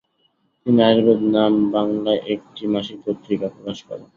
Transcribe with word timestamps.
তিনি 0.61 0.79
"আয়ুর্বেদ" 0.83 1.21
নামে 1.33 1.63
বাংলায় 1.75 2.21
একটি 2.33 2.63
মাসিক 2.73 2.97
পত্রিকা 3.05 3.47
প্রকাশ 3.53 3.77
করেন। 3.87 4.05